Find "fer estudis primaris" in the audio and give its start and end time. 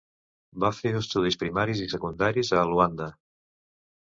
0.77-1.83